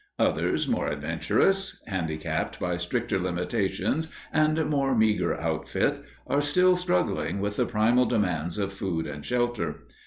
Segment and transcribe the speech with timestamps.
[0.17, 7.55] Others, more adventurous, handicapped by stricter limitations and more meagre outfit, are still struggling with
[7.55, 9.83] the primal demands of food and shelter.